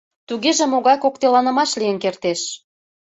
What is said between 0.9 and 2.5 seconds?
кокытеланымаш лийын кертеш?